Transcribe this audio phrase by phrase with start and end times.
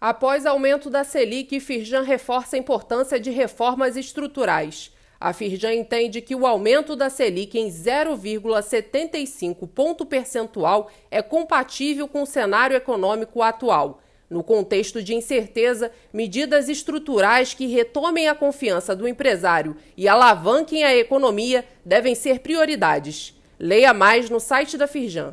[0.00, 4.90] Após aumento da Selic, Firjan reforça a importância de reformas estruturais.
[5.20, 12.22] A Firjan entende que o aumento da Selic em 0,75 ponto percentual é compatível com
[12.22, 14.00] o cenário econômico atual.
[14.30, 20.96] No contexto de incerteza, medidas estruturais que retomem a confiança do empresário e alavanquem a
[20.96, 23.38] economia devem ser prioridades.
[23.58, 25.28] Leia mais no site da Firjan.